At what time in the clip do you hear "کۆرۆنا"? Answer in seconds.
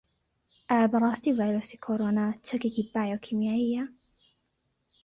1.85-2.27